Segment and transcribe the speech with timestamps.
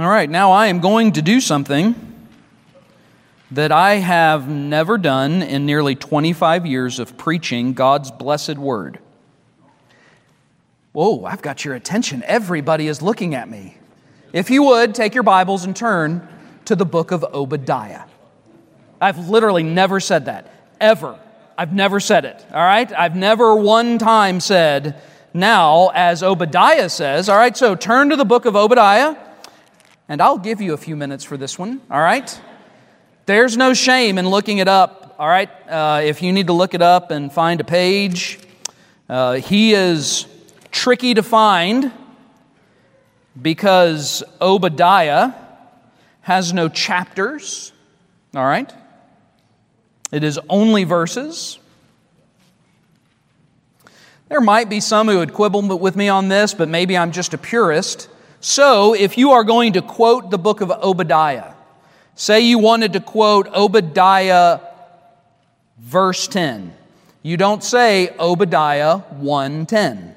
[0.00, 1.94] All right, now I am going to do something
[3.50, 8.98] that I have never done in nearly 25 years of preaching God's blessed word.
[10.92, 12.22] Whoa, I've got your attention.
[12.24, 13.76] Everybody is looking at me.
[14.32, 16.26] If you would, take your Bibles and turn
[16.64, 18.04] to the book of Obadiah.
[19.02, 21.20] I've literally never said that, ever.
[21.58, 22.90] I've never said it, all right?
[22.90, 24.98] I've never one time said,
[25.34, 29.14] now, as Obadiah says, all right, so turn to the book of Obadiah
[30.10, 32.40] and I'll give you a few minutes for this one, all right?
[33.26, 35.48] There's no shame in looking it up, all right?
[35.68, 38.40] Uh, if you need to look it up and find a page,
[39.08, 40.26] uh, he is
[40.72, 41.92] tricky to find
[43.40, 45.32] because Obadiah
[46.22, 47.72] has no chapters,
[48.34, 48.72] all right?
[50.10, 51.60] It is only verses.
[54.28, 57.32] There might be some who would quibble with me on this, but maybe I'm just
[57.32, 58.08] a purist.
[58.40, 61.52] So, if you are going to quote the book of Obadiah,
[62.14, 64.60] say you wanted to quote Obadiah
[65.78, 66.72] verse 10,
[67.22, 70.14] you don't say Obadiah 110.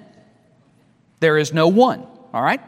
[1.20, 2.62] There is no one, all right?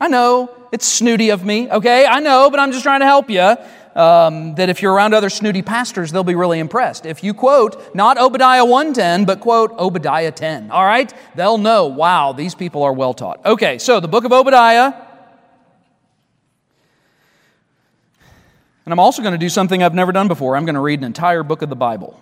[0.00, 2.04] I know it's snooty of me, okay?
[2.04, 3.54] I know, but I'm just trying to help you
[3.94, 7.06] um, that if you're around other snooty pastors, they'll be really impressed.
[7.06, 11.12] If you quote not Obadiah 110, but quote Obadiah 10, all right?
[11.34, 13.44] They'll know, wow, these people are well taught.
[13.44, 14.92] Okay, so the book of Obadiah.
[18.84, 20.56] And I'm also going to do something I've never done before.
[20.56, 22.20] I'm going to read an entire book of the Bible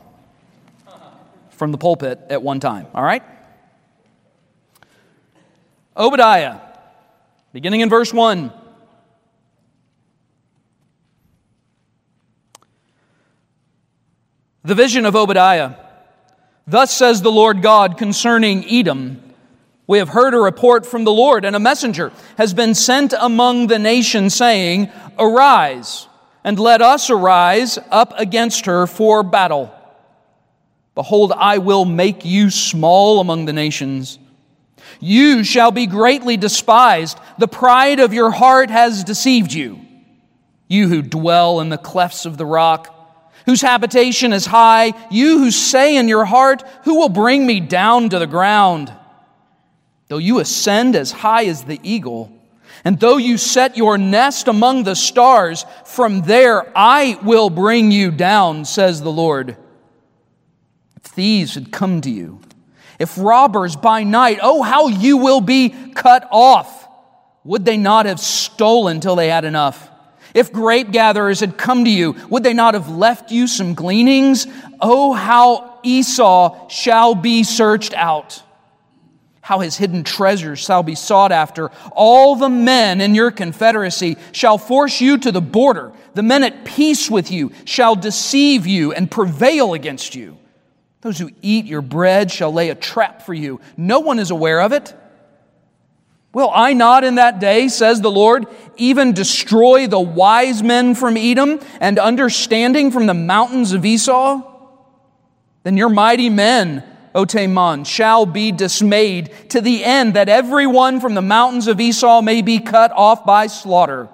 [1.51, 3.23] from the pulpit at one time, all right?
[5.97, 6.61] Obadiah,
[7.53, 8.53] beginning in verse 1.
[14.65, 15.75] The vision of Obadiah.
[16.67, 19.23] Thus says the Lord God concerning Edom.
[19.87, 23.69] We have heard a report from the Lord, and a messenger has been sent among
[23.69, 26.07] the nations, saying, Arise,
[26.45, 29.73] and let us arise up against her for battle.
[30.95, 34.19] Behold, I will make you small among the nations.
[35.01, 37.19] You shall be greatly despised.
[37.39, 39.81] The pride of your heart has deceived you.
[40.67, 42.95] You who dwell in the clefts of the rock,
[43.49, 48.11] whose habitation is high, you who say in your heart, Who will bring me down
[48.11, 48.93] to the ground?
[50.09, 52.31] Though you ascend as high as the eagle,
[52.85, 58.11] and though you set your nest among the stars, from there I will bring you
[58.11, 59.57] down, says the Lord.
[60.97, 62.43] If thieves had come to you,
[62.99, 66.87] if robbers by night, oh, how you will be cut off.
[67.45, 69.91] Would they not have stolen till they had enough?
[70.39, 74.47] If grape gatherers had come to you, would they not have left you some gleanings?
[74.81, 78.41] Oh, how Esau shall be searched out.
[79.41, 81.73] How his hidden treasures shall be sought after.
[81.91, 85.91] All the men in your confederacy shall force you to the border.
[86.15, 90.39] The men at peace with you shall deceive you and prevail against you.
[91.01, 93.61] Those who eat your bread shall lay a trap for you.
[93.77, 94.95] No one is aware of it.
[96.33, 98.47] Will I not in that day, says the Lord,
[98.77, 104.43] even destroy the wise men from Edom and understanding from the mountains of Esau?
[105.63, 106.85] Then your mighty men,
[107.15, 112.21] O Teman, shall be dismayed to the end that everyone from the mountains of Esau
[112.21, 114.09] may be cut off by slaughter.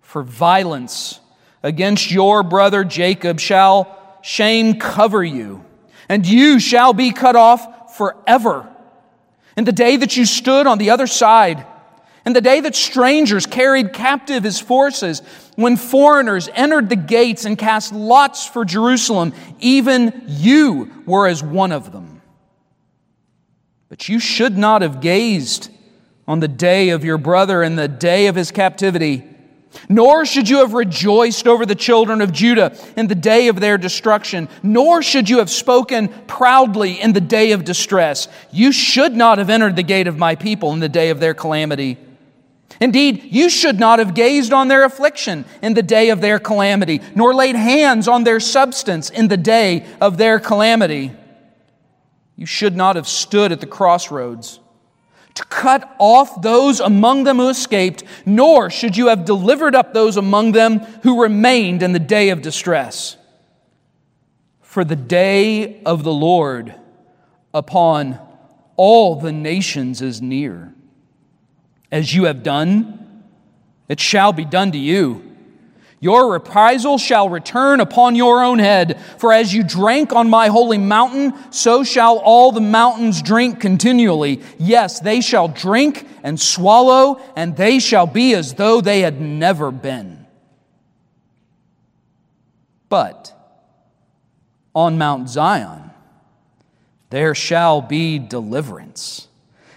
[0.00, 1.20] For violence
[1.62, 5.64] against your brother Jacob shall shame cover you,
[6.08, 8.73] and you shall be cut off forever.
[9.56, 11.64] In the day that you stood on the other side,
[12.26, 15.20] in the day that strangers carried captive his forces,
[15.56, 21.70] when foreigners entered the gates and cast lots for Jerusalem, even you were as one
[21.70, 22.22] of them.
[23.88, 25.70] But you should not have gazed
[26.26, 29.33] on the day of your brother and the day of his captivity
[29.88, 33.78] nor should you have rejoiced over the children of Judah in the day of their
[33.78, 38.28] destruction, nor should you have spoken proudly in the day of distress.
[38.50, 41.34] You should not have entered the gate of my people in the day of their
[41.34, 41.98] calamity.
[42.80, 47.00] Indeed, you should not have gazed on their affliction in the day of their calamity,
[47.14, 51.12] nor laid hands on their substance in the day of their calamity.
[52.36, 54.58] You should not have stood at the crossroads
[55.34, 60.16] to cut off those among them who escaped, nor should you have delivered up those
[60.16, 63.16] among them who remained in the day of distress.
[64.60, 66.74] For the day of the Lord
[67.52, 68.18] upon
[68.76, 70.74] all the nations is near.
[71.90, 73.22] As you have done,
[73.88, 75.33] it shall be done to you.
[76.00, 80.76] Your reprisal shall return upon your own head, for as you drank on my holy
[80.76, 84.42] mountain, so shall all the mountains drink continually.
[84.58, 89.70] Yes, they shall drink and swallow, and they shall be as though they had never
[89.70, 90.26] been.
[92.88, 93.32] But
[94.74, 95.90] on Mount Zion,
[97.10, 99.28] there shall be deliverance,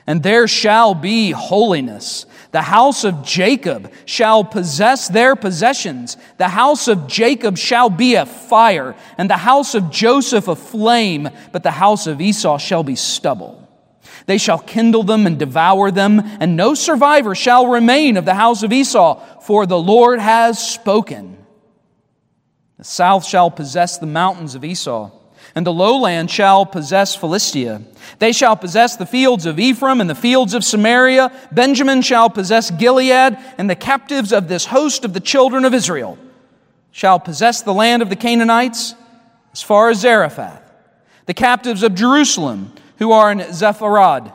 [0.05, 2.25] and there shall be holiness
[2.57, 6.17] the house of Jacob shall possess their possessions.
[6.37, 11.29] The house of Jacob shall be a fire, and the house of Joseph a flame,
[11.51, 13.69] but the house of Esau shall be stubble.
[14.25, 18.63] They shall kindle them and devour them, and no survivor shall remain of the house
[18.63, 21.37] of Esau, for the Lord has spoken.
[22.79, 25.11] The south shall possess the mountains of Esau
[25.57, 27.81] and the lowland shall possess Philistia.
[28.19, 31.31] They shall possess the fields of Ephraim and the fields of Samaria.
[31.51, 36.19] Benjamin shall possess Gilead, and the captives of this host of the children of Israel
[36.91, 38.93] shall possess the land of the Canaanites
[39.51, 40.61] as far as Zarephath.
[41.25, 44.31] The captives of Jerusalem, who are in Sepharad,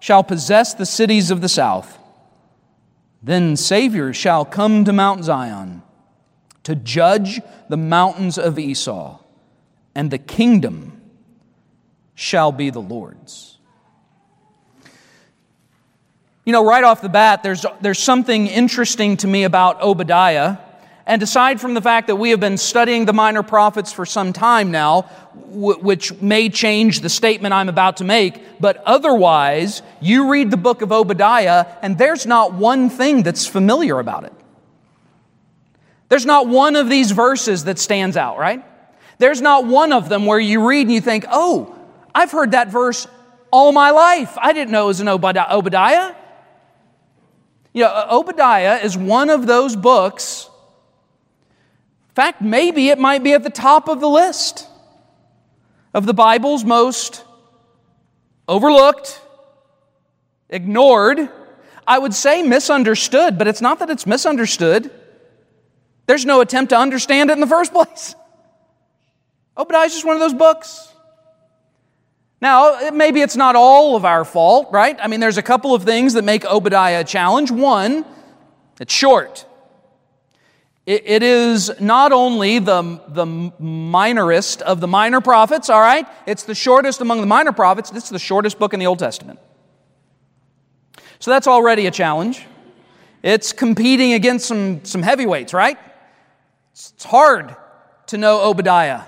[0.00, 2.00] shall possess the cities of the south.
[3.22, 5.82] Then Savior shall come to Mount Zion
[6.64, 9.20] to judge the mountains of Esau
[9.94, 11.00] and the kingdom
[12.14, 13.58] shall be the Lord's.
[16.44, 20.58] You know, right off the bat, there's, there's something interesting to me about Obadiah.
[21.06, 24.32] And aside from the fact that we have been studying the minor prophets for some
[24.32, 25.02] time now,
[25.34, 30.82] which may change the statement I'm about to make, but otherwise, you read the book
[30.82, 34.32] of Obadiah, and there's not one thing that's familiar about it.
[36.08, 38.64] There's not one of these verses that stands out, right?
[39.18, 41.76] There's not one of them where you read and you think, oh,
[42.14, 43.06] I've heard that verse
[43.50, 44.36] all my life.
[44.38, 46.14] I didn't know it was an Obadiah.
[47.72, 50.48] You know, Obadiah is one of those books.
[52.10, 54.68] In fact, maybe it might be at the top of the list
[55.92, 57.24] of the Bible's most
[58.46, 59.20] overlooked,
[60.48, 61.28] ignored,
[61.86, 64.90] I would say misunderstood, but it's not that it's misunderstood.
[66.06, 68.14] There's no attempt to understand it in the first place.
[69.56, 70.92] Obadiah is just one of those books.
[72.40, 74.98] Now, maybe it's not all of our fault, right?
[75.00, 77.50] I mean, there's a couple of things that make Obadiah a challenge.
[77.50, 78.04] One,
[78.80, 79.46] it's short.
[80.86, 86.06] it, it is not only the, the minorest of the minor prophets, all right?
[86.26, 87.90] It's the shortest among the minor prophets.
[87.94, 89.38] It's the shortest book in the Old Testament.
[91.18, 92.44] So that's already a challenge.
[93.22, 95.78] It's competing against some, some heavyweights, right?
[96.72, 97.56] It's hard
[98.08, 99.02] to know Obadiah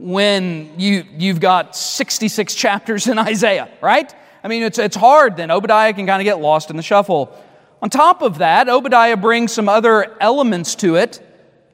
[0.00, 4.12] when you, you've got 66 chapters in Isaiah, right?
[4.42, 5.50] I mean, it's, it's hard then.
[5.50, 7.36] Obadiah can kind of get lost in the shuffle.
[7.80, 11.20] On top of that, Obadiah brings some other elements to it.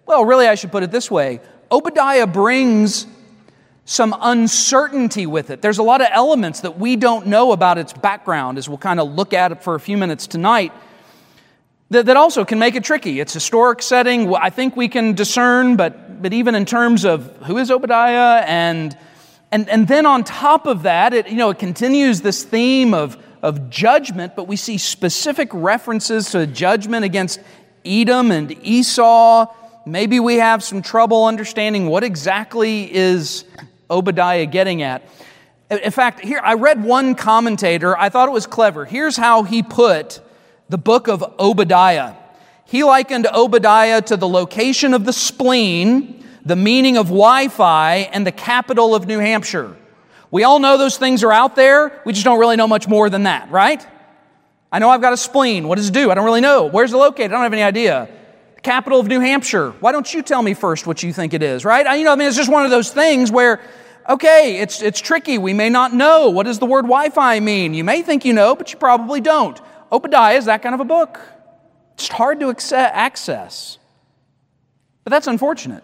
[0.06, 3.06] Well, really, I should put it this way Obadiah brings
[3.85, 5.62] some uncertainty with it.
[5.62, 9.00] There's a lot of elements that we don't know about its background, as we'll kind
[9.00, 10.73] of look at it for a few minutes tonight
[11.90, 13.20] that, that also can make it tricky.
[13.20, 14.35] It's historic setting.
[14.35, 18.96] I think we can discern, but, but even in terms of who is Obadiah and,
[19.50, 23.17] and, and then on top of that, it, you know, it continues this theme of,
[23.43, 27.40] of judgment, but we see specific references to judgment against
[27.85, 29.46] Edom and Esau.
[29.87, 33.44] Maybe we have some trouble understanding what exactly is
[33.90, 35.02] Obadiah getting at.
[35.70, 38.85] In fact, here I read one commentator, I thought it was clever.
[38.85, 40.20] Here's how he put
[40.69, 42.15] the book of Obadiah.
[42.65, 48.26] He likened Obadiah to the location of the spleen, the meaning of Wi Fi, and
[48.26, 49.75] the capital of New Hampshire.
[50.31, 52.02] We all know those things are out there.
[52.04, 53.85] We just don't really know much more than that, right?
[54.71, 55.66] I know I've got a spleen.
[55.66, 56.11] What does it do?
[56.11, 56.66] I don't really know.
[56.66, 57.33] Where's it located?
[57.33, 58.09] I don't have any idea.
[58.57, 59.71] The capital of New Hampshire.
[59.81, 61.87] Why don't you tell me first what you think it is, right?
[61.87, 63.62] I, you know, I mean, it's just one of those things where,
[64.07, 65.38] okay, it's, it's tricky.
[65.38, 66.28] We may not know.
[66.28, 67.73] What does the word Wi Fi mean?
[67.73, 69.59] You may think you know, but you probably don't.
[69.90, 71.21] Obadiah is that kind of a book.
[71.95, 73.78] It's hard to access.
[75.04, 75.83] But that's unfortunate.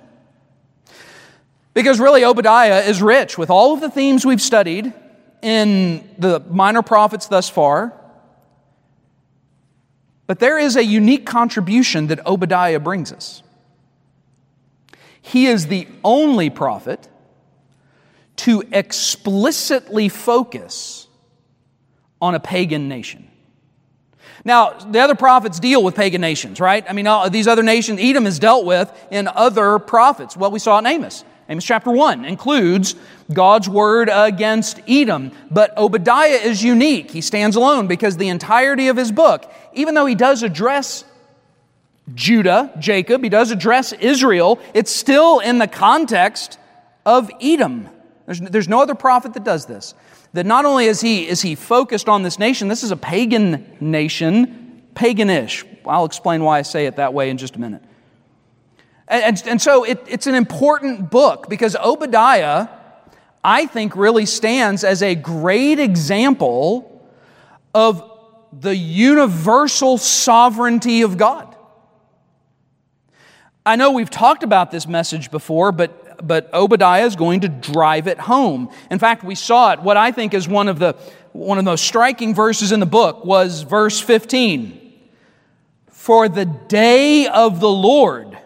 [1.73, 4.93] Because really, Obadiah is rich with all of the themes we've studied
[5.43, 7.93] in the minor prophets thus far.
[10.27, 13.43] But there is a unique contribution that Obadiah brings us.
[15.21, 17.09] He is the only prophet
[18.37, 21.09] to explicitly focus
[22.21, 23.29] on a pagan nation.
[24.45, 26.85] Now, the other prophets deal with pagan nations, right?
[26.89, 30.37] I mean, all, these other nations, Edom is dealt with in other prophets.
[30.37, 31.25] Well, we saw in Amos.
[31.49, 32.95] Amos chapter 1 includes
[33.33, 35.33] God's word against Edom.
[35.51, 37.11] But Obadiah is unique.
[37.11, 41.05] He stands alone because the entirety of his book, even though he does address
[42.13, 43.23] Judah, Jacob.
[43.23, 44.59] He does address Israel.
[44.75, 46.59] It's still in the context
[47.07, 47.89] of Edom.
[48.27, 49.95] There's, there's no other prophet that does this.
[50.35, 53.77] That not only is he, is he focused on this nation, this is a pagan
[53.81, 55.65] nation, paganish.
[55.87, 57.83] I'll explain why I say it that way in just a minute.
[59.07, 62.69] And, and, and so it, it's an important book because Obadiah,
[63.45, 67.09] I think, really stands as a great example
[67.73, 68.11] of
[68.53, 71.55] the universal sovereignty of God.
[73.65, 78.07] I know we've talked about this message before, but, but Obadiah is going to drive
[78.07, 78.71] it home.
[78.91, 79.81] In fact, we saw it.
[79.81, 80.97] What I think is one of the,
[81.33, 84.81] one of the most striking verses in the book was verse 15.
[85.89, 88.39] For the day of the Lord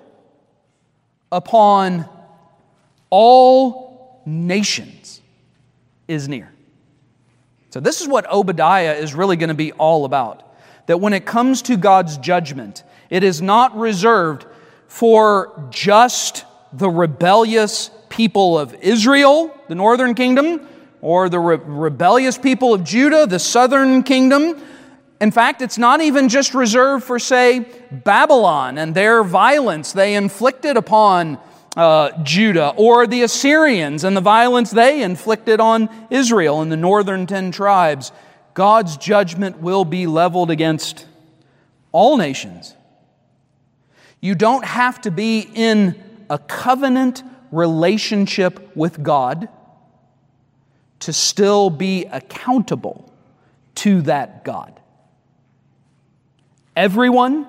[1.31, 2.09] upon
[3.11, 5.21] all nations
[6.07, 6.53] is near.
[7.71, 10.45] So, this is what Obadiah is really going to be all about.
[10.87, 14.47] That when it comes to God's judgment, it is not reserved
[14.87, 20.67] for just the rebellious people of Israel, the northern kingdom,
[21.01, 24.61] or the re- rebellious people of Judah, the southern kingdom.
[25.21, 30.77] In fact, it's not even just reserved for, say, Babylon and their violence they inflicted
[30.77, 31.39] upon
[31.77, 37.27] uh, Judah, or the Assyrians and the violence they inflicted on Israel and the northern
[37.27, 38.11] ten tribes.
[38.55, 41.07] God's judgment will be leveled against
[41.93, 42.75] all nations.
[44.21, 45.95] You don't have to be in
[46.31, 49.49] a covenant relationship with God
[51.01, 53.13] to still be accountable
[53.77, 54.81] to that God.
[56.77, 57.47] Everyone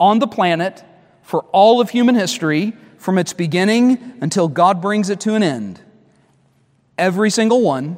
[0.00, 0.82] on the planet
[1.22, 5.80] for all of human history from its beginning until God brings it to an end,
[6.96, 7.96] every single one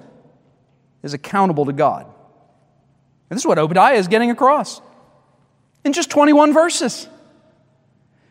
[1.02, 2.04] is accountable to God.
[2.04, 4.80] And this is what Obadiah is getting across
[5.84, 7.08] in just 21 verses.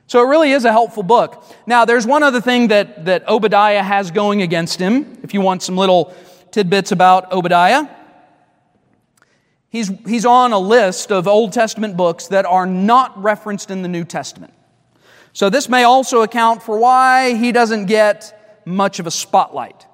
[0.09, 1.45] So it really is a helpful book.
[1.67, 5.61] Now, there's one other thing that, that Obadiah has going against him, if you want
[5.61, 6.15] some little
[6.49, 7.87] tidbits about Obadiah.
[9.69, 13.87] He's, he's on a list of Old Testament books that are not referenced in the
[13.87, 14.51] New Testament.
[15.31, 19.85] So, this may also account for why he doesn't get much of a spotlight.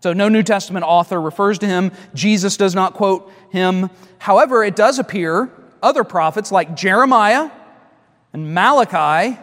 [0.00, 1.92] So, no New Testament author refers to him.
[2.14, 3.90] Jesus does not quote him.
[4.16, 5.50] However, it does appear
[5.82, 7.50] other prophets like Jeremiah
[8.32, 9.38] and Malachi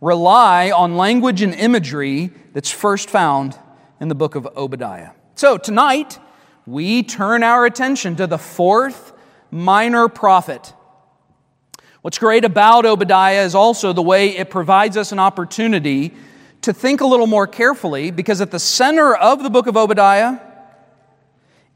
[0.00, 3.58] rely on language and imagery that's first found
[4.00, 5.10] in the book of Obadiah.
[5.34, 6.18] So, tonight,
[6.66, 9.12] we turn our attention to the fourth
[9.50, 10.72] minor prophet
[12.06, 16.14] What's great about Obadiah is also the way it provides us an opportunity
[16.62, 20.38] to think a little more carefully because at the center of the book of Obadiah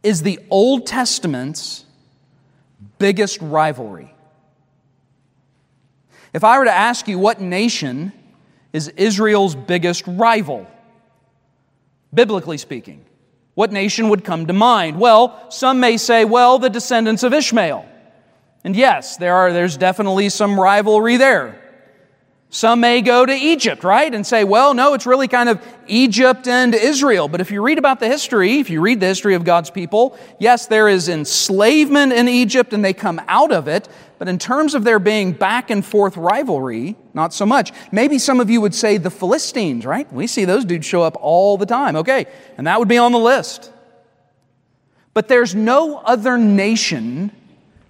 [0.04, 1.84] is the Old Testament's
[3.00, 4.14] biggest rivalry.
[6.32, 8.12] If I were to ask you what nation
[8.72, 10.66] is Israel's biggest rival,
[12.14, 13.04] biblically speaking,
[13.54, 14.99] what nation would come to mind?
[14.99, 17.87] Well, some may say, well, the descendants of Ishmael.
[18.62, 21.60] And yes, there are, there's definitely some rivalry there.
[22.52, 24.12] Some may go to Egypt, right?
[24.12, 27.28] And say, well, no, it's really kind of Egypt and Israel.
[27.28, 30.19] But if you read about the history, if you read the history of God's people,
[30.40, 33.88] yes, there is enslavement in Egypt and they come out of it.
[34.19, 37.73] But in terms of there being back and forth rivalry, not so much.
[37.92, 40.12] Maybe some of you would say the Philistines, right?
[40.12, 41.95] We see those dudes show up all the time.
[41.95, 42.26] Okay,
[42.59, 43.73] and that would be on the list.
[45.14, 47.30] But there's no other nation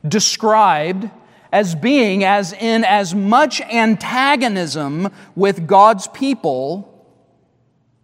[0.07, 1.11] described
[1.53, 6.87] as being as in as much antagonism with God's people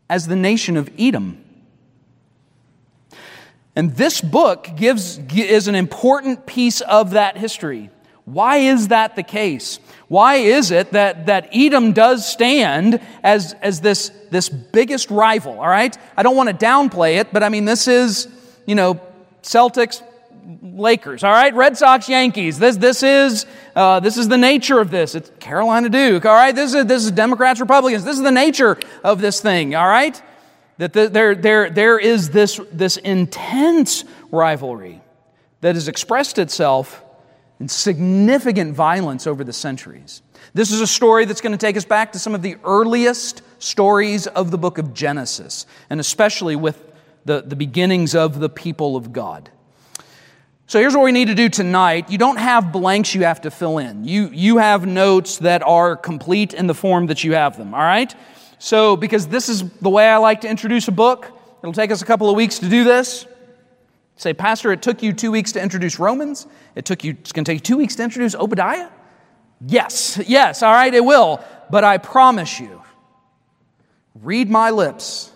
[0.09, 1.43] as the nation of Edom.
[3.75, 7.91] And this book gives, is an important piece of that history.
[8.25, 9.79] Why is that the case?
[10.09, 15.69] Why is it that, that Edom does stand as, as this, this biggest rival, all
[15.69, 15.97] right?
[16.17, 18.29] I don't want to downplay it, but I mean, this is,
[18.67, 19.00] you know,
[19.43, 20.03] Celtics,
[20.62, 21.55] Lakers, all right?
[21.55, 22.59] Red Sox, Yankees.
[22.59, 25.15] This, this, is, uh, this is the nature of this.
[25.15, 26.55] It's Carolina Duke, all right?
[26.55, 28.05] This is, this is Democrats, Republicans.
[28.05, 30.21] This is the nature of this thing, all right?
[30.79, 35.00] That the, there, there, there is this, this intense rivalry
[35.62, 37.03] that has expressed itself
[37.59, 40.23] in significant violence over the centuries.
[40.55, 43.43] This is a story that's going to take us back to some of the earliest
[43.59, 46.93] stories of the book of Genesis, and especially with
[47.25, 49.50] the, the beginnings of the people of God.
[50.69, 52.11] So here's what we need to do tonight.
[52.11, 54.05] You don't have blanks you have to fill in.
[54.05, 57.81] You, you have notes that are complete in the form that you have them, all
[57.81, 58.13] right?
[58.59, 61.31] So, because this is the way I like to introduce a book,
[61.63, 63.27] it'll take us a couple of weeks to do this.
[64.17, 66.49] Say, Pastor, it took you two weeks to introduce Romans.
[66.75, 68.89] It took you, it's going to take two weeks to introduce Obadiah.
[69.65, 71.45] Yes, yes, all right, it will.
[71.71, 72.83] But I promise you,
[74.21, 75.31] read my lips.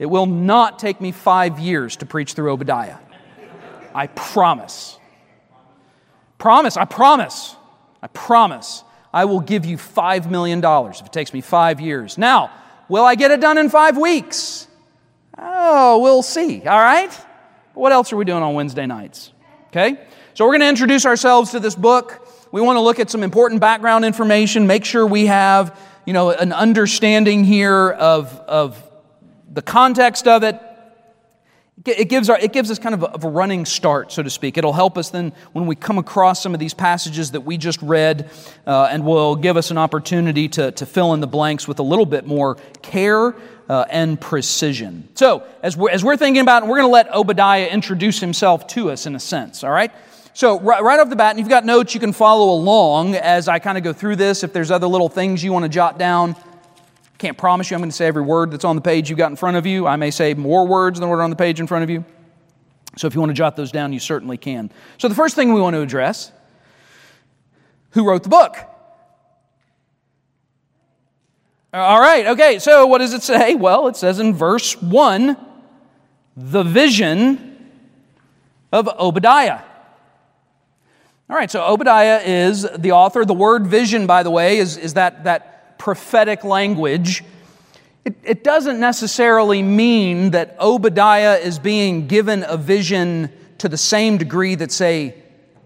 [0.00, 2.96] It will not take me five years to preach through Obadiah.
[3.94, 4.98] I promise.
[6.38, 7.56] Promise, I promise.
[8.02, 8.84] I promise.
[9.12, 12.16] I will give you $5 million if it takes me five years.
[12.18, 12.50] Now,
[12.88, 14.66] will I get it done in five weeks?
[15.38, 17.12] Oh, we'll see, all right?
[17.74, 19.32] What else are we doing on Wednesday nights?
[19.68, 19.98] Okay?
[20.34, 22.28] So we're going to introduce ourselves to this book.
[22.52, 26.30] We want to look at some important background information, make sure we have, you know,
[26.30, 28.82] an understanding here of, of
[29.50, 30.58] the context of it,
[31.84, 34.30] it gives, our, it gives us kind of a, of a, running start, so to
[34.30, 34.56] speak.
[34.56, 37.80] It'll help us then when we come across some of these passages that we just
[37.82, 38.30] read,
[38.66, 41.82] uh, and will give us an opportunity to, to fill in the blanks with a
[41.82, 43.34] little bit more care
[43.68, 45.08] uh, and precision.
[45.14, 48.66] So, as we're, as we're thinking about it, we're going to let Obadiah introduce himself
[48.68, 49.92] to us in a sense, all right?
[50.34, 53.48] So, right, right off the bat, and you've got notes, you can follow along as
[53.48, 54.42] I kind of go through this.
[54.42, 56.36] If there's other little things you want to jot down,
[57.22, 59.30] can't promise you I'm going to say every word that's on the page you've got
[59.30, 59.86] in front of you.
[59.86, 62.04] I may say more words than what are on the page in front of you.
[62.96, 64.72] So if you want to jot those down, you certainly can.
[64.98, 66.32] So the first thing we want to address
[67.90, 68.56] who wrote the book?
[71.72, 73.54] All right, okay, so what does it say?
[73.54, 75.36] Well, it says in verse 1
[76.36, 77.70] the vision
[78.72, 79.60] of Obadiah.
[81.30, 83.24] All right, so Obadiah is the author.
[83.24, 85.52] The word vision, by the way, is, is that, that
[85.82, 87.24] prophetic language,
[88.04, 94.16] it, it doesn't necessarily mean that Obadiah is being given a vision to the same
[94.16, 95.12] degree that, say,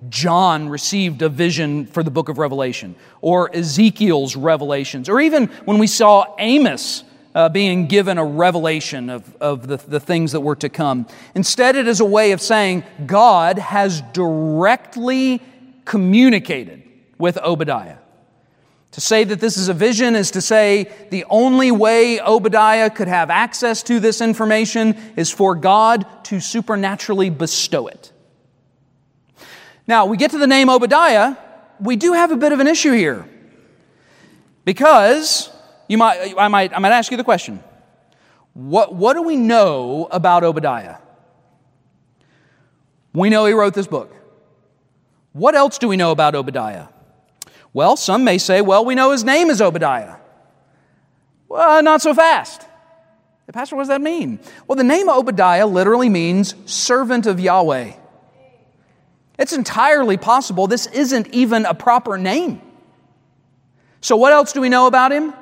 [0.08, 5.76] John received a vision for the book of Revelation, or Ezekiel's revelations, or even when
[5.76, 7.04] we saw Amos
[7.34, 11.06] uh, being given a revelation of, of the, the things that were to come.
[11.34, 15.42] Instead, it is a way of saying God has directly
[15.84, 16.84] communicated
[17.18, 17.98] with Obadiah.
[18.96, 23.08] To say that this is a vision is to say the only way Obadiah could
[23.08, 28.10] have access to this information is for God to supernaturally bestow it.
[29.86, 31.36] Now, we get to the name Obadiah,
[31.78, 33.28] we do have a bit of an issue here.
[34.64, 35.50] Because
[35.88, 37.62] you might, I, might, I might ask you the question
[38.54, 40.96] what, what do we know about Obadiah?
[43.12, 44.16] We know he wrote this book.
[45.34, 46.86] What else do we know about Obadiah?
[47.76, 50.16] Well, some may say, well, we know his name is Obadiah.
[51.46, 52.62] Well, not so fast.
[53.52, 54.40] Pastor, what does that mean?
[54.66, 57.92] Well, the name Obadiah literally means servant of Yahweh.
[59.38, 62.62] It's entirely possible this isn't even a proper name.
[64.00, 65.34] So, what else do we know about him?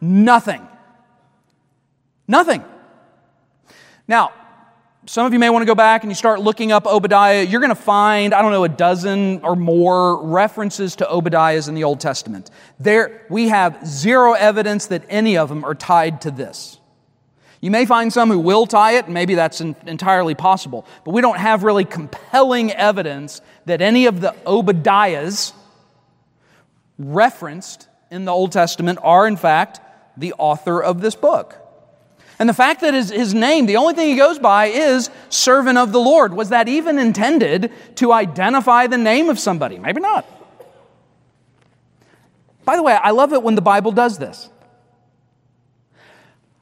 [0.00, 0.66] Nothing.
[2.26, 2.64] Nothing.
[4.08, 4.32] Now,
[5.08, 7.42] some of you may want to go back and you start looking up Obadiah.
[7.42, 11.74] You're going to find, I don't know, a dozen or more references to Obadiahs in
[11.74, 12.50] the Old Testament.
[12.80, 16.80] There, we have zero evidence that any of them are tied to this.
[17.60, 21.20] You may find some who will tie it, and maybe that's entirely possible, but we
[21.20, 25.52] don't have really compelling evidence that any of the Obadiahs
[26.98, 29.80] referenced in the Old Testament are, in fact,
[30.16, 31.65] the author of this book.
[32.38, 35.78] And the fact that his, his name, the only thing he goes by is servant
[35.78, 36.34] of the Lord.
[36.34, 39.78] Was that even intended to identify the name of somebody?
[39.78, 40.26] Maybe not.
[42.64, 44.50] By the way, I love it when the Bible does this.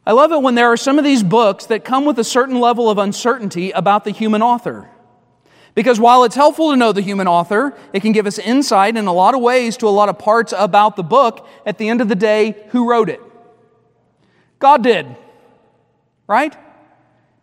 [0.07, 2.61] I love it when there are some of these books that come with a certain
[2.61, 4.91] level of uncertainty about the human author.
[5.75, 9.07] Because while it's helpful to know the human author, it can give us insight in
[9.07, 11.49] a lot of ways to a lot of parts about the book.
[11.67, 13.21] At the end of the day, who wrote it?
[14.61, 15.17] God did.
[16.27, 16.57] Right?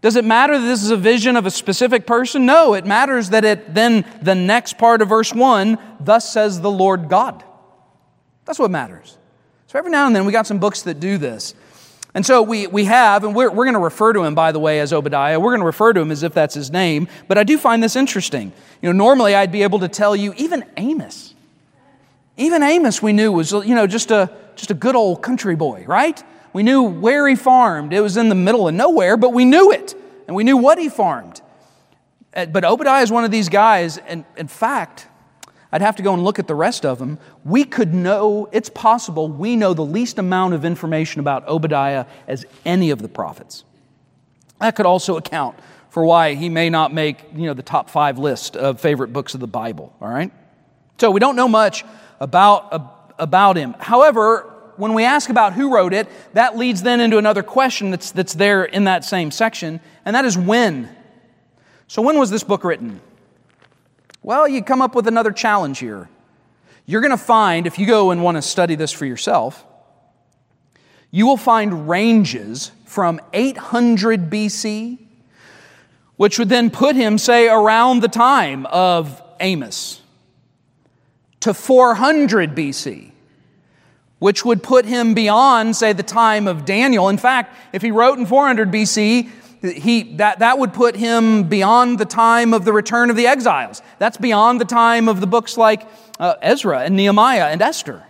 [0.02, 2.46] Does it matter that this is a vision of a specific person?
[2.46, 6.72] No, it matters that it then, the next part of verse 1, thus says the
[6.72, 7.44] Lord God.
[8.46, 9.18] That's what matters.
[9.68, 11.54] So every now and then we got some books that do this.
[12.14, 14.60] And so we, we have, and we're, we're going to refer to him, by the
[14.60, 15.40] way, as Obadiah.
[15.40, 17.08] We're going to refer to him as if that's his name.
[17.28, 18.52] But I do find this interesting.
[18.82, 21.34] You know, normally I'd be able to tell you, even Amos.
[22.36, 25.86] Even Amos we knew was, you know, just a, just a good old country boy,
[25.88, 26.22] right?
[26.54, 27.94] We knew where he farmed.
[27.94, 29.96] It was in the middle of nowhere, but we knew it.
[30.28, 31.42] And we knew what he farmed.
[32.34, 35.08] Uh, but Obadiah is one of these guys, and in fact,
[35.72, 37.18] I'd have to go and look at the rest of them.
[37.46, 42.46] We could know, it's possible, we know the least amount of information about Obadiah as
[42.66, 43.64] any of the prophets.
[44.60, 45.58] That could also account
[45.90, 49.34] for why he may not make you know, the top five list of favorite books
[49.34, 50.32] of the Bible, all right?
[51.00, 51.84] So we don't know much
[52.20, 53.76] about, about him.
[53.80, 54.51] However,
[54.82, 58.34] when we ask about who wrote it, that leads then into another question that's, that's
[58.34, 60.90] there in that same section, and that is when.
[61.88, 63.00] So, when was this book written?
[64.24, 66.10] Well, you come up with another challenge here.
[66.88, 69.64] you're going to find, if you go and want to study this for yourself,
[71.12, 74.98] you will find ranges from 800 BC,
[76.16, 80.02] which would then put him, say, around the time of Amos,
[81.42, 83.11] to 400 BC,
[84.22, 87.10] which would put him beyond, say, the time of Daniel.
[87.10, 89.28] In fact, if he wrote in 400 BC,
[89.64, 93.82] he, that, that would put him beyond the time of the return of the exiles.
[93.98, 98.04] That's beyond the time of the books like uh, Ezra and Nehemiah and Esther.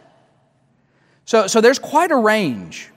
[1.24, 2.89] So, so there's quite a range.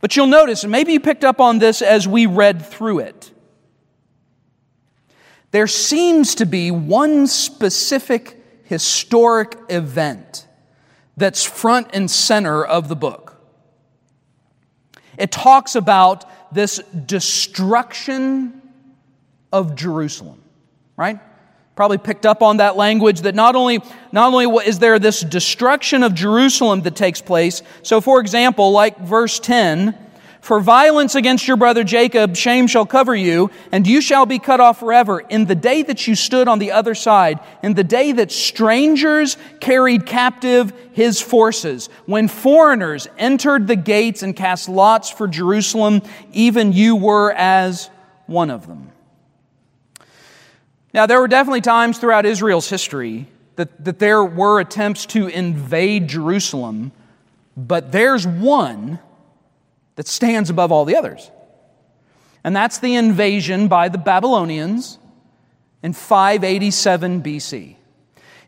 [0.00, 3.30] But you'll notice, and maybe you picked up on this as we read through it,
[5.52, 10.48] there seems to be one specific historic event
[11.20, 13.36] that's front and center of the book.
[15.16, 18.60] It talks about this destruction
[19.52, 20.42] of Jerusalem,
[20.96, 21.20] right?
[21.76, 23.80] Probably picked up on that language that not only,
[24.12, 28.98] not only is there this destruction of Jerusalem that takes place, so for example, like
[28.98, 29.96] verse 10,
[30.40, 34.60] for violence against your brother Jacob, shame shall cover you, and you shall be cut
[34.60, 35.20] off forever.
[35.20, 39.36] In the day that you stood on the other side, in the day that strangers
[39.60, 46.72] carried captive his forces, when foreigners entered the gates and cast lots for Jerusalem, even
[46.72, 47.90] you were as
[48.26, 48.92] one of them.
[50.92, 56.08] Now, there were definitely times throughout Israel's history that, that there were attempts to invade
[56.08, 56.92] Jerusalem,
[57.56, 58.98] but there's one
[60.00, 61.30] that stands above all the others.
[62.42, 64.98] And that's the invasion by the Babylonians
[65.82, 67.76] in 587 BC.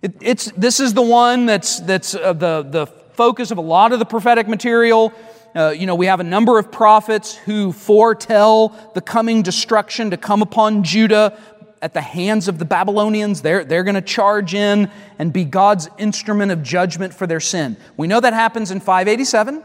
[0.01, 3.93] It, it's, this is the one that's, that's uh, the, the focus of a lot
[3.93, 5.13] of the prophetic material.
[5.55, 10.17] Uh, you know, we have a number of prophets who foretell the coming destruction to
[10.17, 11.39] come upon Judah
[11.83, 13.43] at the hands of the Babylonians.
[13.43, 17.77] They're, they're going to charge in and be God's instrument of judgment for their sin.
[17.99, 19.65] We know that happens in 587.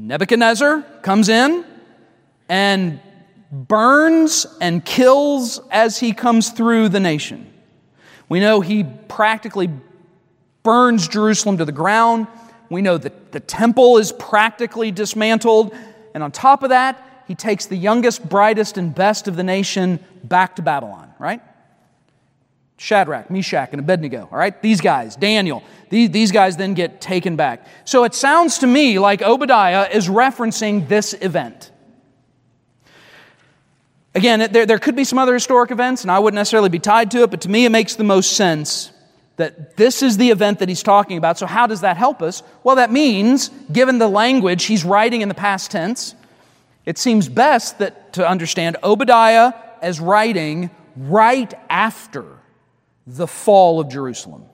[0.00, 1.64] Nebuchadnezzar comes in
[2.48, 3.00] and
[3.50, 7.52] burns and kills as he comes through the nation.
[8.28, 9.70] We know he practically
[10.62, 12.28] burns Jerusalem to the ground.
[12.70, 15.74] We know that the temple is practically dismantled.
[16.14, 19.98] And on top of that, he takes the youngest, brightest, and best of the nation
[20.22, 21.42] back to Babylon, right?
[22.78, 24.62] Shadrach, Meshach, and Abednego, all right?
[24.62, 27.66] These guys, Daniel, these, these guys then get taken back.
[27.84, 31.72] So it sounds to me like Obadiah is referencing this event.
[34.14, 37.10] Again, there, there could be some other historic events, and I wouldn't necessarily be tied
[37.10, 38.92] to it, but to me it makes the most sense
[39.36, 41.36] that this is the event that he's talking about.
[41.36, 42.42] So, how does that help us?
[42.64, 46.14] Well, that means, given the language he's writing in the past tense,
[46.84, 52.37] it seems best that to understand Obadiah as writing right after
[53.16, 54.44] the fall of Jerusalem.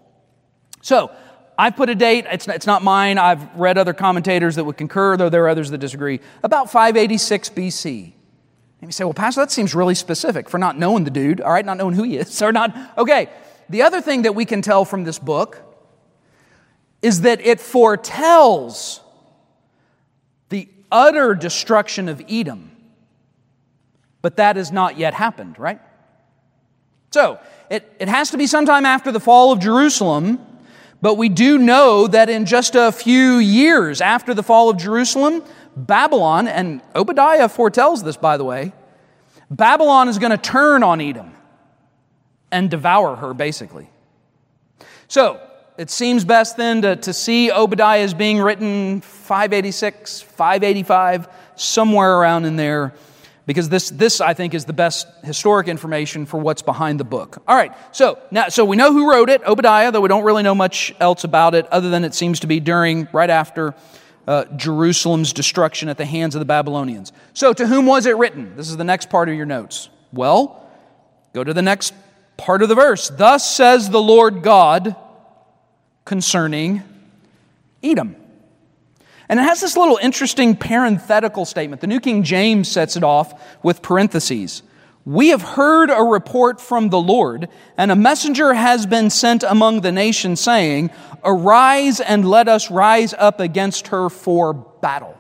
[0.81, 1.11] So,
[1.59, 3.19] I put a date, it's it's not mine.
[3.19, 7.51] I've read other commentators that would concur, though there are others that disagree, about 586
[7.51, 8.03] BC.
[8.05, 11.53] And you say, well, Pastor, that seems really specific for not knowing the dude, all
[11.53, 12.77] right, not knowing who he is, or not.
[12.99, 13.29] Okay,
[13.69, 15.61] the other thing that we can tell from this book
[17.03, 19.01] is that it foretells
[20.49, 22.71] the utter destruction of Edom,
[24.23, 25.81] but that has not yet happened, right?
[27.11, 27.39] So,
[27.71, 30.39] it, it has to be sometime after the fall of Jerusalem,
[31.01, 35.43] but we do know that in just a few years after the fall of Jerusalem,
[35.77, 38.73] Babylon, and Obadiah foretells this, by the way,
[39.51, 41.35] Babylon is going to turn on Edom
[42.51, 43.91] and devour her, basically.
[45.09, 45.41] So,
[45.77, 52.45] it seems best then to, to see Obadiah as being written 586, 585, somewhere around
[52.45, 52.95] in there
[53.47, 57.43] because this, this I think is the best historic information for what's behind the book.
[57.47, 60.43] All right, so now so we know who wrote it, Obadiah, though we don't really
[60.43, 63.75] know much else about it, other than it seems to be during, right after
[64.27, 67.13] uh, Jerusalem's destruction at the hands of the Babylonians.
[67.35, 68.57] So to whom was it written?
[68.57, 69.89] This is the next part of your notes.
[70.13, 70.67] Well,
[71.33, 71.93] go to the next
[72.37, 73.11] part of the verse.
[73.11, 74.97] Thus says the Lord God
[76.05, 76.83] concerning
[77.83, 78.17] Edom.
[79.29, 81.81] And it has this little interesting parenthetical statement.
[81.81, 84.63] The New King James sets it off with parentheses.
[85.07, 89.83] We have heard a report from the Lord, and a messenger has been sent among
[89.83, 90.91] the nations, saying,
[91.23, 95.19] Arise and let us rise up against her for battle.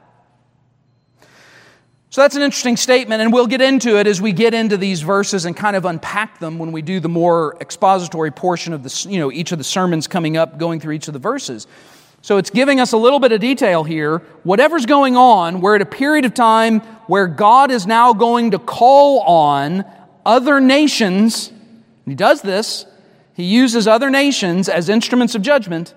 [2.08, 5.02] So that's an interesting statement, and we'll get into it as we get into these
[5.02, 9.06] verses and kind of unpack them when we do the more expository portion of the,
[9.10, 11.66] you know, each of the sermons coming up, going through each of the verses.
[12.24, 14.22] So it's giving us a little bit of detail here.
[14.44, 18.58] Whatever's going on, we're at a period of time where God is now going to
[18.58, 19.84] call on
[20.24, 21.52] other nations.
[22.06, 22.86] He does this
[23.34, 25.92] He uses other nations as instruments of judgment.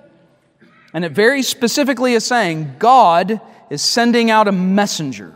[0.93, 5.33] And it very specifically is saying God is sending out a messenger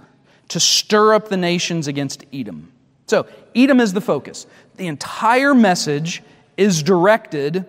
[0.50, 2.70] to stir up the nations against Edom.
[3.08, 4.46] So, Edom is the focus.
[4.76, 6.22] The entire message
[6.58, 7.66] is directed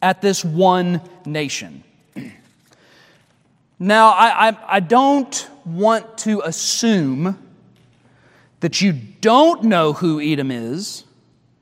[0.00, 1.82] at this one nation.
[3.78, 7.38] Now, I, I, I, don't want to assume
[8.60, 11.04] that you don't know who Edom is,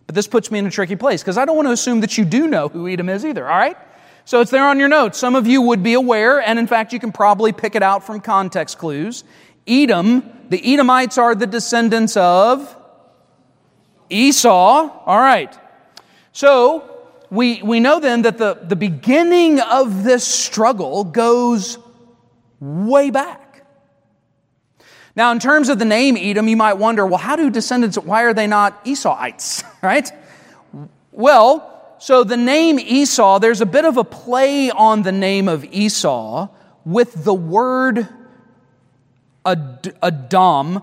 [0.07, 2.16] but this puts me in a tricky place because I don't want to assume that
[2.16, 3.77] you do know who Edom is either, all right?
[4.27, 5.18] So it's there on your notes.
[5.18, 8.07] Some of you would be aware, and in fact, you can probably pick it out
[8.07, 9.24] from context clues.
[9.66, 12.77] Edom, the Edomites are the descendants of
[14.09, 15.03] Esau.
[15.05, 15.53] All right.
[16.33, 16.94] So
[17.29, 21.79] we, we know then that the, the beginning of this struggle goes
[22.64, 23.66] way back.
[25.16, 28.24] Now, in terms of the name Edom, you might wonder, well, how do descendants, why
[28.24, 30.11] are they not Esauites, right?
[31.12, 35.64] Well, so the name Esau, there's a bit of a play on the name of
[35.64, 36.48] Esau
[36.85, 38.09] with the word
[39.46, 40.83] Adam,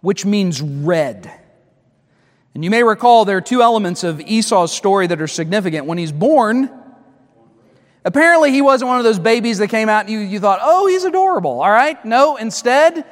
[0.00, 1.30] which means red.
[2.54, 5.86] And you may recall there are two elements of Esau's story that are significant.
[5.86, 6.70] When he's born,
[8.04, 10.86] apparently he wasn't one of those babies that came out and you, you thought, oh,
[10.86, 12.02] he's adorable, all right?
[12.04, 13.04] No, instead,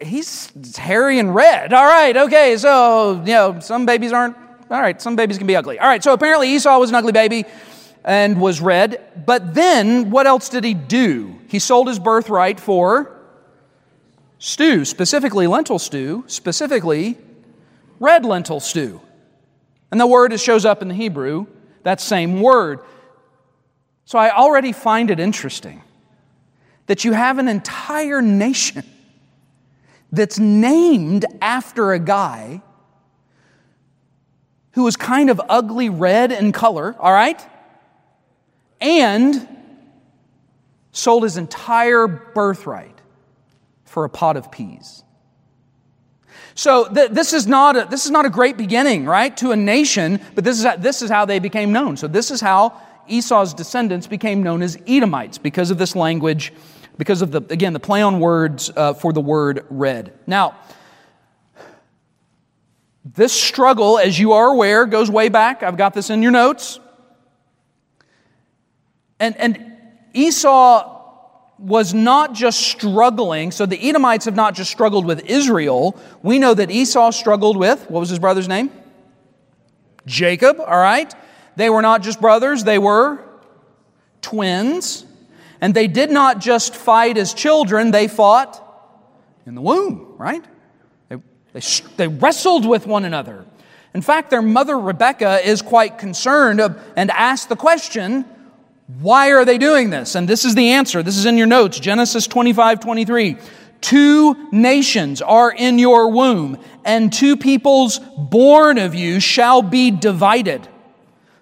[0.00, 1.72] he's hairy and red.
[1.72, 4.36] All right, okay, so, you know, some babies aren't,
[4.70, 5.78] all right, some babies can be ugly.
[5.78, 7.44] All right, so apparently Esau was an ugly baby
[8.04, 9.24] and was red.
[9.26, 11.38] But then, what else did he do?
[11.48, 13.16] He sold his birthright for
[14.38, 17.18] stew, specifically lentil stew, specifically
[17.98, 19.00] red lentil stew.
[19.90, 21.46] And the word shows up in the Hebrew,
[21.82, 22.80] that same word.
[24.10, 25.82] So I already find it interesting
[26.86, 28.82] that you have an entire nation
[30.10, 32.60] that's named after a guy
[34.72, 37.40] who was kind of ugly red in color, all right?
[38.80, 39.46] And
[40.90, 43.00] sold his entire birthright
[43.84, 45.04] for a pot of peas.
[46.56, 49.56] So th- this, is not a, this is not a great beginning, right, to a
[49.56, 51.96] nation, but this is, this is how they became known.
[51.96, 56.52] So this is how Esau's descendants became known as Edomites because of this language,
[56.96, 60.12] because of the, again, the play on words uh, for the word red.
[60.26, 60.56] Now,
[63.04, 65.62] this struggle, as you are aware, goes way back.
[65.62, 66.78] I've got this in your notes.
[69.18, 69.72] And, and
[70.12, 70.98] Esau
[71.58, 75.98] was not just struggling, so the Edomites have not just struggled with Israel.
[76.22, 78.70] We know that Esau struggled with, what was his brother's name?
[80.06, 81.14] Jacob, all right?
[81.60, 83.22] They were not just brothers, they were
[84.22, 85.04] twins.
[85.60, 88.66] And they did not just fight as children, they fought
[89.44, 90.42] in the womb, right?
[91.10, 91.16] They,
[91.52, 91.60] they,
[91.98, 93.44] they wrestled with one another.
[93.92, 96.62] In fact, their mother Rebecca is quite concerned
[96.96, 98.24] and asked the question
[98.98, 100.14] why are they doing this?
[100.14, 101.02] And this is the answer.
[101.02, 103.36] This is in your notes Genesis 25 23.
[103.82, 110.66] Two nations are in your womb, and two peoples born of you shall be divided.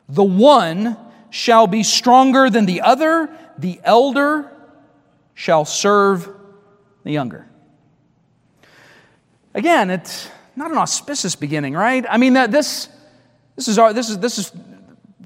[0.09, 0.97] The one
[1.31, 4.51] shall be stronger than the other, the elder
[5.35, 6.29] shall serve
[7.05, 7.47] the younger.
[9.55, 12.05] Again, it's not an auspicious beginning, right?
[12.09, 12.89] I mean, that this,
[13.57, 14.53] this, is, our, this, is, this is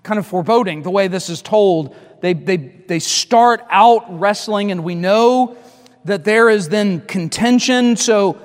[0.02, 4.84] kind of foreboding the way this is told they, they, they start out wrestling, and
[4.84, 5.56] we know
[6.04, 7.96] that there is then contention.
[7.96, 8.40] So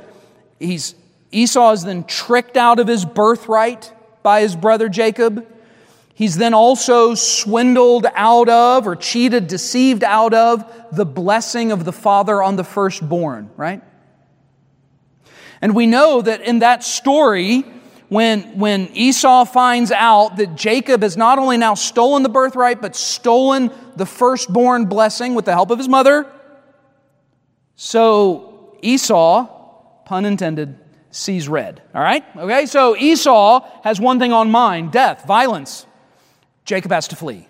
[0.59, 0.95] he's,
[1.31, 5.47] Esau is then tricked out of his birthright by his brother Jacob.
[6.17, 11.91] He's then also swindled out of, or cheated, deceived out of, the blessing of the
[11.91, 13.83] father on the firstborn, right?
[15.61, 17.63] And we know that in that story,
[18.09, 22.95] when, when Esau finds out that Jacob has not only now stolen the birthright, but
[22.95, 26.25] stolen the firstborn blessing with the help of his mother.
[27.75, 29.45] So Esau,
[30.05, 30.79] pun intended,
[31.11, 31.83] sees red.
[31.93, 32.25] All right?
[32.35, 35.85] Okay, so Esau has one thing on mind death, violence.
[36.67, 37.47] Jacob has to flee.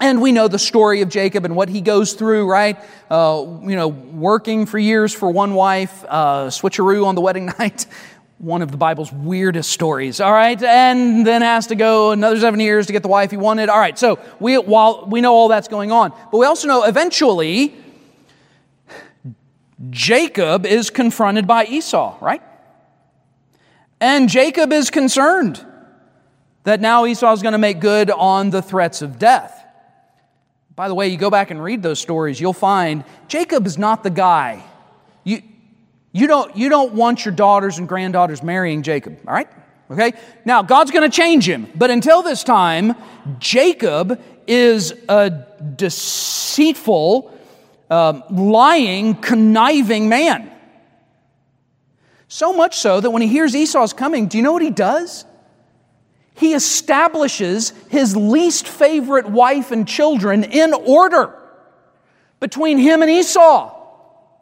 [0.00, 2.78] And we know the story of Jacob and what he goes through, right?
[3.10, 7.86] Uh, you know, working for years for one wife, uh, switcheroo on the wedding night,
[8.38, 10.62] one of the Bible's weirdest stories, all right?
[10.62, 13.68] And then has to go another seven years to get the wife he wanted.
[13.68, 16.84] All right, so we, while we know all that's going on, but we also know
[16.84, 17.74] eventually
[19.90, 22.42] Jacob is confronted by Esau, right?
[24.00, 25.64] And Jacob is concerned
[26.64, 29.64] that now Esau is going to make good on the threats of death.
[30.74, 34.02] By the way, you go back and read those stories, you'll find Jacob is not
[34.02, 34.64] the guy.
[35.22, 35.42] You,
[36.12, 39.48] you don't, you don't want your daughters and granddaughters marrying Jacob, all right?
[39.90, 40.14] Okay?
[40.44, 41.68] Now, God's going to change him.
[41.74, 42.94] But until this time,
[43.38, 45.46] Jacob is a
[45.76, 47.38] deceitful,
[47.90, 50.50] uh, lying, conniving man.
[52.26, 55.24] So much so that when he hears Esau's coming, do you know what he does?
[56.34, 61.32] He establishes his least favorite wife and children in order
[62.40, 63.72] between him and Esau.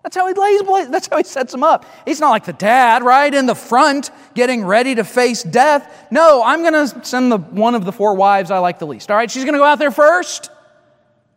[0.03, 1.85] That's how he lays, that's how he sets them up.
[2.05, 6.09] He's not like the dad, right, in the front, getting ready to face death.
[6.11, 9.11] No, I'm going to send the one of the four wives I like the least.
[9.11, 10.51] All right, she's going to go out there first.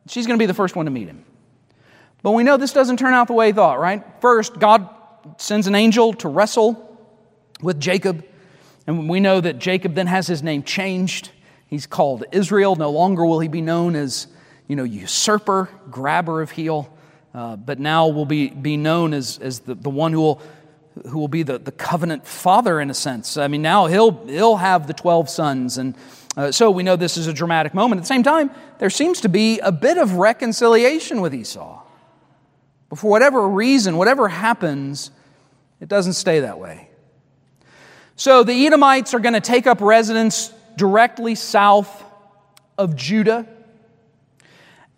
[0.08, 1.26] She's going to be the first one to meet him.
[2.24, 4.04] But we know this doesn't turn out the way he thought, right?
[4.20, 4.90] First, God
[5.38, 7.00] sends an angel to wrestle
[7.62, 8.26] with Jacob.
[8.88, 11.32] And we know that Jacob then has his name changed.
[11.68, 12.76] He's called Israel.
[12.76, 14.28] No longer will he be known as,
[14.68, 16.96] you know, usurper, grabber of heel.
[17.34, 20.42] Uh, but now will be, be known as, as the, the one who will,
[21.10, 23.36] who will be the, the covenant father in a sense.
[23.36, 25.78] I mean, now he'll, he'll have the 12 sons.
[25.78, 25.96] And
[26.38, 28.00] uh, so we know this is a dramatic moment.
[28.00, 31.82] At the same time, there seems to be a bit of reconciliation with Esau.
[32.90, 35.12] But for whatever reason, whatever happens,
[35.82, 36.85] it doesn't stay that way.
[38.18, 42.04] So the Edomites are going to take up residence directly south
[42.78, 43.46] of Judah.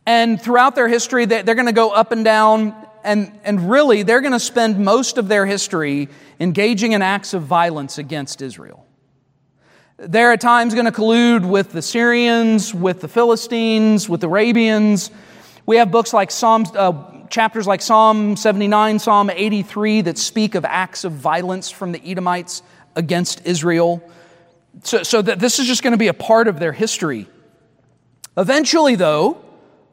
[0.05, 4.21] And throughout their history, they're going to go up and down, and, and really, they're
[4.21, 8.85] going to spend most of their history engaging in acts of violence against Israel.
[9.97, 15.09] They're at times going to collude with the Syrians, with the Philistines, with the Arabians.
[15.65, 20.63] We have books like Psalms, uh, chapters like Psalm 79, Psalm 83 that speak of
[20.63, 22.61] acts of violence from the Edomites
[22.97, 24.03] against Israel.
[24.83, 27.27] So, so that this is just going to be a part of their history.
[28.35, 29.43] Eventually, though,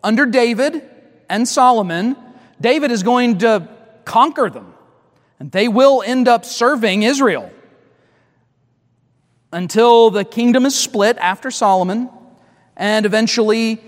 [0.02, 0.82] under David
[1.28, 2.16] and Solomon,
[2.60, 3.68] David is going to
[4.04, 4.74] conquer them,
[5.38, 7.50] and they will end up serving Israel
[9.52, 12.10] until the kingdom is split after Solomon,
[12.76, 13.80] and eventually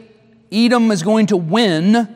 [0.52, 2.08] Edom is going to win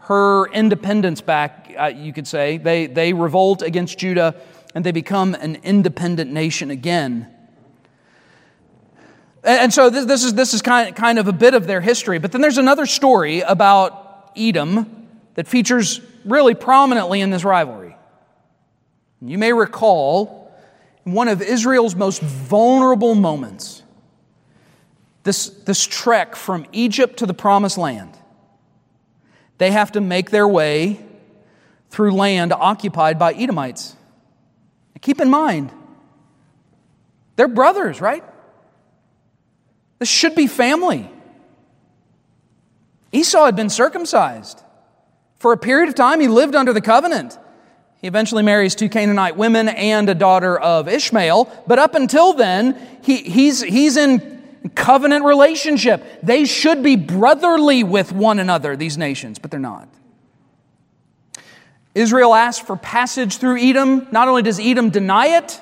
[0.00, 2.58] her independence back, uh, you could say.
[2.58, 4.34] They, they revolt against Judah
[4.74, 7.28] and they become an independent nation again.
[9.42, 12.18] And so this, this, is, this is kind, kind of a bit of their history.
[12.18, 17.96] But then there's another story about Edom that features really prominently in this rivalry.
[19.22, 20.52] You may recall
[21.04, 23.82] one of Israel's most vulnerable moments
[25.22, 28.16] this, this trek from Egypt to the promised land.
[29.58, 31.04] They have to make their way
[31.90, 33.96] through land occupied by Edomites.
[35.00, 35.72] Keep in mind,
[37.36, 38.22] they're brothers, right?
[39.98, 41.10] This should be family.
[43.12, 44.62] Esau had been circumcised.
[45.38, 47.38] For a period of time, he lived under the covenant.
[48.00, 51.50] He eventually marries two Canaanite women and a daughter of Ishmael.
[51.66, 56.04] But up until then, he, he's, he's in covenant relationship.
[56.22, 59.88] They should be brotherly with one another, these nations, but they're not.
[61.94, 64.06] Israel asks for passage through Edom.
[64.12, 65.60] Not only does Edom deny it,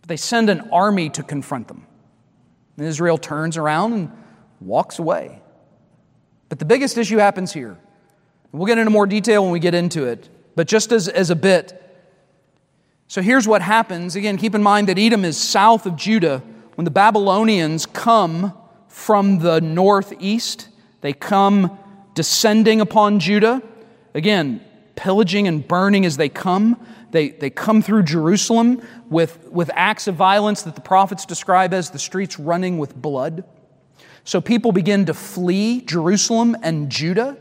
[0.00, 1.86] but they send an army to confront them.
[2.76, 4.12] And Israel turns around and
[4.60, 5.42] walks away.
[6.48, 7.78] But the biggest issue happens here.
[8.52, 11.36] We'll get into more detail when we get into it, but just as, as a
[11.36, 11.76] bit.
[13.06, 14.16] So here's what happens.
[14.16, 16.42] Again, keep in mind that Edom is south of Judah.
[16.74, 18.52] When the Babylonians come
[18.88, 20.68] from the northeast,
[21.00, 21.78] they come
[22.14, 23.62] descending upon Judah.
[24.14, 24.64] Again,
[24.96, 26.84] pillaging and burning as they come.
[27.10, 31.90] They, they come through Jerusalem with, with acts of violence that the prophets describe as
[31.90, 33.44] the streets running with blood.
[34.24, 37.36] So people begin to flee Jerusalem and Judah.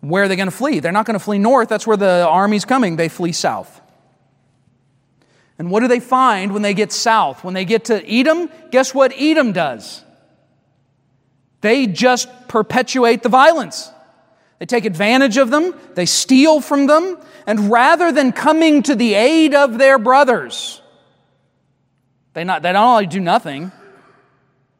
[0.00, 0.80] Where are they going to flee?
[0.80, 1.68] They're not going to flee north.
[1.68, 2.96] That's where the army's coming.
[2.96, 3.80] They flee south.
[5.58, 7.44] And what do they find when they get south?
[7.44, 10.02] When they get to Edom, guess what Edom does?
[11.60, 13.90] They just perpetuate the violence.
[14.62, 19.14] They take advantage of them, they steal from them, and rather than coming to the
[19.14, 20.80] aid of their brothers,
[22.32, 23.72] they not, they not only do nothing,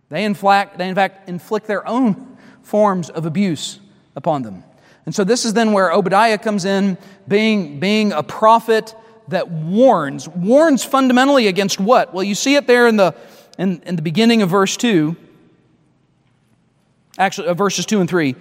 [0.08, 3.80] they, inflict, they in fact inflict their own forms of abuse
[4.14, 4.62] upon them.
[5.04, 8.94] And so this is then where Obadiah comes in, being, being a prophet
[9.26, 10.28] that warns.
[10.28, 12.14] Warns fundamentally against what?
[12.14, 13.16] Well, you see it there in the,
[13.58, 15.16] in, in the beginning of verse 2.
[17.18, 18.36] Actually, uh, verses 2 and 3.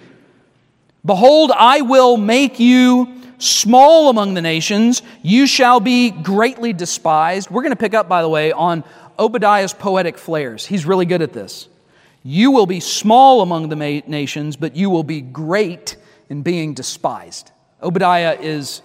[1.04, 5.02] Behold, I will make you small among the nations.
[5.22, 7.50] You shall be greatly despised.
[7.50, 8.84] We're going to pick up, by the way, on
[9.18, 10.64] Obadiah's poetic flairs.
[10.64, 11.68] He's really good at this.
[12.22, 15.96] You will be small among the nations, but you will be great
[16.28, 17.50] in being despised.
[17.82, 18.80] Obadiah is,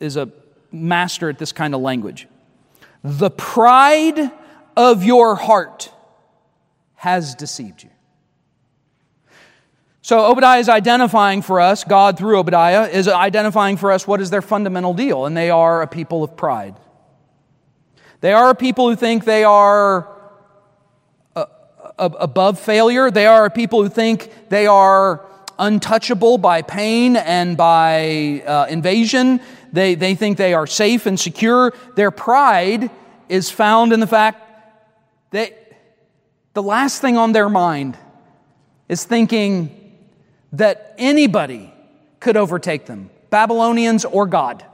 [0.00, 0.28] is a
[0.72, 2.26] master at this kind of language.
[3.04, 4.32] The pride
[4.76, 5.92] of your heart
[6.96, 7.90] has deceived you.
[10.02, 14.30] So Obadiah is identifying for us, God through Obadiah is identifying for us what is
[14.30, 16.76] their fundamental deal, and they are a people of pride.
[18.20, 20.08] They are a people who think they are
[21.36, 21.46] uh,
[21.98, 23.10] above failure.
[23.10, 25.24] They are a people who think they are
[25.58, 29.40] untouchable by pain and by uh, invasion.
[29.72, 31.72] They, they think they are safe and secure.
[31.96, 32.90] Their pride
[33.28, 34.44] is found in the fact
[35.32, 35.54] that
[36.54, 37.96] the last thing on their mind
[38.88, 39.77] is thinking
[40.52, 41.72] that anybody
[42.20, 44.64] could overtake them, Babylonians or God.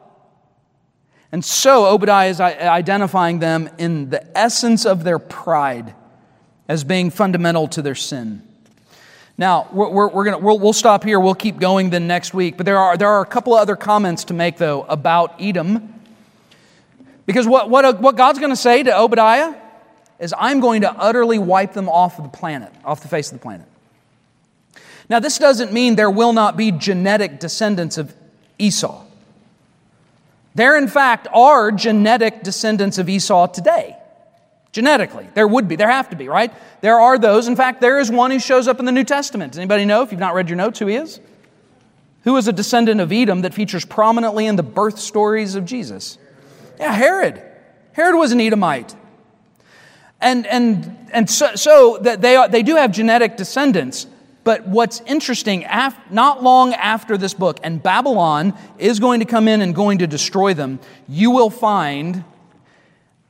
[1.33, 5.95] And so Obadiah is identifying them in the essence of their pride
[6.68, 8.43] as being fundamental to their sin.
[9.37, 11.18] Now, we're, we're, we're gonna, we'll, we'll stop here.
[11.18, 12.57] We'll keep going then next week.
[12.57, 15.93] But there are, there are a couple of other comments to make, though, about Edom.
[17.27, 19.55] Because what, what, what God's going to say to Obadiah
[20.20, 23.39] is, I'm going to utterly wipe them off of the planet, off the face of
[23.39, 23.66] the planet.
[25.09, 28.15] Now, this doesn't mean there will not be genetic descendants of
[28.59, 29.05] Esau.
[30.55, 33.97] There, in fact, are genetic descendants of Esau today.
[34.73, 36.53] Genetically, there would be, there have to be, right?
[36.81, 37.47] There are those.
[37.47, 39.53] In fact, there is one who shows up in the New Testament.
[39.53, 41.21] Does anybody know, if you've not read your notes, who he is?
[42.23, 46.19] Who is a descendant of Edom that features prominently in the birth stories of Jesus?
[46.81, 47.43] Yeah, Herod.
[47.93, 48.95] Herod was an Edomite.
[50.21, 54.07] And, and, and so, so that they, are, they do have genetic descendants.
[54.45, 55.66] But what's interesting,
[56.11, 60.07] not long after this book, and Babylon is going to come in and going to
[60.07, 62.24] destroy them, you will find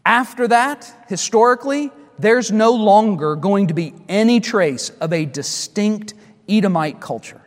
[0.04, 6.14] after that, historically, there's no longer going to be any trace of a distinct
[6.48, 7.40] Edomite culture.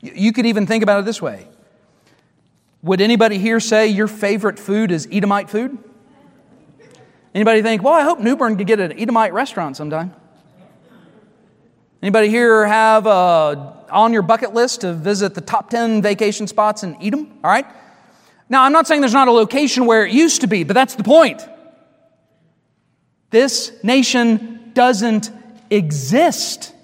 [0.00, 1.48] You could even think about it this way
[2.82, 5.76] Would anybody here say your favorite food is Edomite food?
[7.34, 10.14] Anybody think, well, I hope New Bern could get an Edomite restaurant sometime?
[12.02, 16.82] Anybody here have uh, on your bucket list to visit the top 10 vacation spots
[16.82, 17.30] in Edom?
[17.44, 17.66] All right.
[18.48, 20.94] Now, I'm not saying there's not a location where it used to be, but that's
[20.94, 21.46] the point.
[23.28, 25.30] This nation doesn't
[25.68, 26.74] exist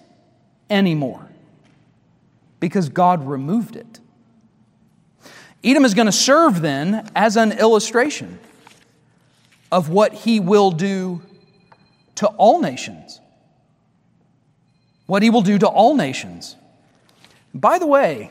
[0.69, 1.27] anymore
[2.61, 4.01] because God removed it.
[5.64, 8.39] Edom is going to serve then as an illustration
[9.73, 11.23] of what he will do
[12.17, 13.21] to all nations
[15.07, 16.57] what he will do to all nations.
[17.55, 18.31] By the way,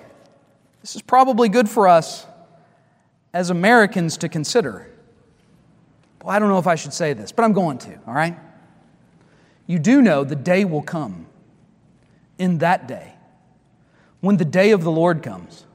[0.82, 2.28] this is probably good for us
[3.34, 4.89] as Americans to consider.
[6.23, 8.38] Well, I don't know if I should say this, but I'm going to, all right?
[9.67, 11.26] You do know the day will come
[12.38, 13.13] in that day
[14.21, 15.65] when the day of the Lord comes.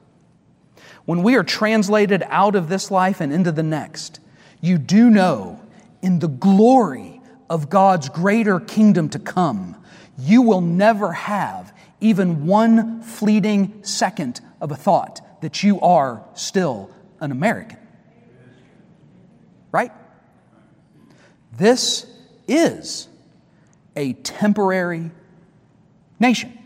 [1.05, 4.19] When we are translated out of this life and into the next,
[4.61, 5.59] you do know
[6.01, 9.75] in the glory of God's greater kingdom to come
[10.21, 16.91] you will never have even one fleeting second of a thought that you are still
[17.19, 17.77] an American.
[19.71, 19.91] Right?
[21.57, 22.05] This
[22.47, 23.07] is
[23.95, 25.11] a temporary
[26.19, 26.57] nation.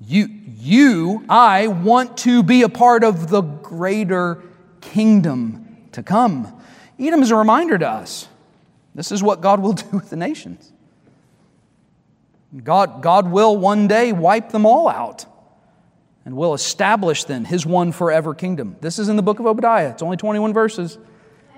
[0.00, 0.28] You,
[0.58, 4.42] you, I want to be a part of the greater
[4.80, 6.52] kingdom to come.
[6.98, 8.28] Edom is a reminder to us.
[8.94, 10.72] This is what God will do with the nations.
[12.64, 15.26] God, God will one day wipe them all out
[16.24, 18.76] and will establish then his one forever kingdom.
[18.80, 19.90] This is in the book of Obadiah.
[19.90, 20.98] It's only 21 verses,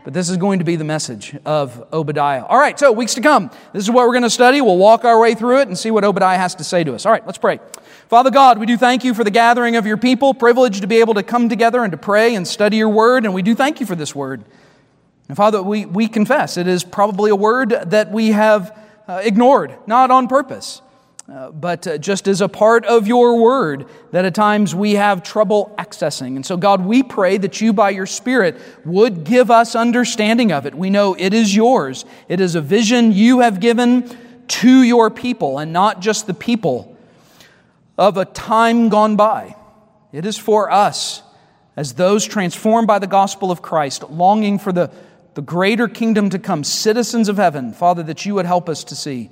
[0.05, 2.45] but this is going to be the message of Obadiah.
[2.45, 3.51] All right, so weeks to come.
[3.73, 4.61] This is what we're going to study.
[4.61, 7.07] We'll walk our way through it and see what Obadiah has to say to us.
[7.07, 7.61] All right, let's pray.
[8.09, 11.01] Father God, we do thank you for the gathering of your people, privileged to be
[11.01, 13.81] able to come together and to pray and study your word, and we do thank
[13.81, 14.45] you for this word.
[15.29, 18.77] And Father, we, we confess it is probably a word that we have
[19.07, 20.83] uh, ignored, not on purpose.
[21.31, 25.22] Uh, but uh, just as a part of your word that at times we have
[25.22, 26.37] trouble accessing.
[26.37, 30.64] And so, God, we pray that you, by your Spirit, would give us understanding of
[30.64, 30.74] it.
[30.74, 34.09] We know it is yours, it is a vision you have given
[34.49, 36.97] to your people, and not just the people
[37.99, 39.55] of a time gone by.
[40.12, 41.22] It is for us,
[41.76, 44.91] as those transformed by the gospel of Christ, longing for the,
[45.35, 48.97] the greater kingdom to come, citizens of heaven, Father, that you would help us to
[48.97, 49.29] see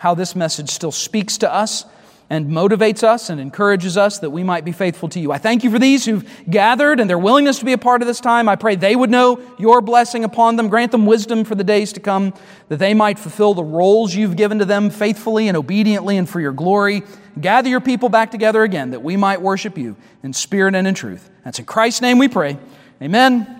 [0.00, 1.84] how this message still speaks to us
[2.30, 5.30] and motivates us and encourages us that we might be faithful to you.
[5.30, 8.08] I thank you for these who've gathered and their willingness to be a part of
[8.08, 8.48] this time.
[8.48, 10.68] I pray they would know your blessing upon them.
[10.68, 12.32] Grant them wisdom for the days to come,
[12.68, 16.40] that they might fulfill the roles you've given to them faithfully and obediently and for
[16.40, 17.02] your glory.
[17.38, 20.94] Gather your people back together again, that we might worship you in spirit and in
[20.94, 21.28] truth.
[21.44, 22.56] That's in Christ's name we pray.
[23.02, 23.59] Amen.